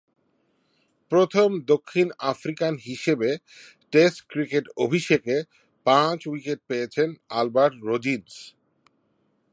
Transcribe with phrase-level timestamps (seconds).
[1.11, 3.29] প্রথম দক্ষিণ আফ্রিকান হিসেবে
[3.93, 5.35] টেস্ট ক্রিকেট অভিষেকে
[5.85, 8.31] পাঁচ-উইকেট পেয়েছেন আলবার্ট রোজ-ইন্স।